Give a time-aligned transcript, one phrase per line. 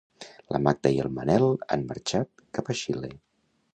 [0.53, 1.45] La Magda i el Manel
[1.75, 3.13] han marxat cap a Xile.